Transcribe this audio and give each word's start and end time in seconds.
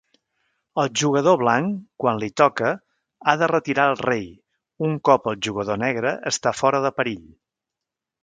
El 0.83 0.87
jugador 1.01 1.35
blanc, 1.41 1.75
quan 2.03 2.21
l'hi 2.23 2.29
toca, 2.41 2.71
ha 3.27 3.35
de 3.43 3.49
retirar 3.53 3.85
el 3.91 4.01
rei 4.07 4.25
un 4.89 4.97
cop 5.11 5.31
el 5.33 5.39
jugador 5.49 5.81
negre 5.85 6.15
està 6.33 6.57
fora 6.63 6.81
de 6.87 6.93
perill. 7.01 7.23